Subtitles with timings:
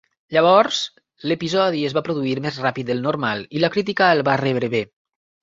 [0.35, 0.77] Llavors,
[1.31, 4.85] l'episodi es va produir més ràpid del normal i la crítica el va rebre bé.